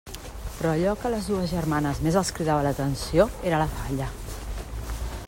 Però 0.59 0.69
allò 0.75 0.93
que 1.01 1.07
a 1.09 1.11
les 1.15 1.27
dues 1.33 1.51
germanes 1.51 2.01
més 2.07 2.19
els 2.23 2.33
cridava 2.39 2.65
l'atenció 2.69 3.29
era 3.51 3.61
la 3.65 3.71
falla. 3.79 4.09